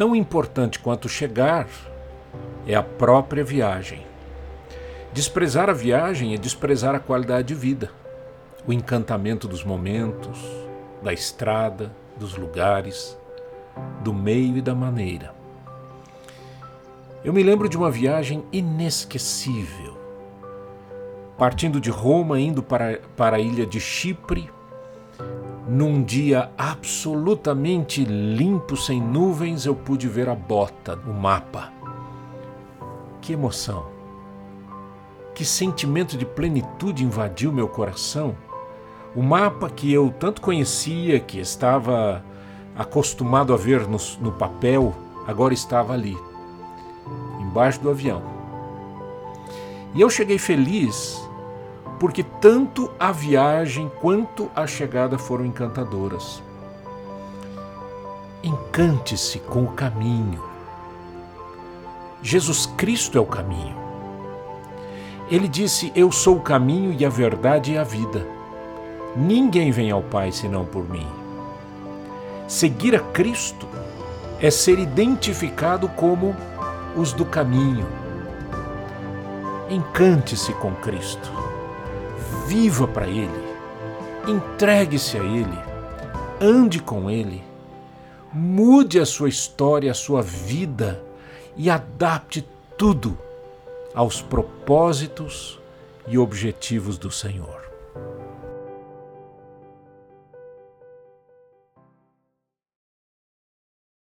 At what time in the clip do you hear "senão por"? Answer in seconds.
70.32-70.88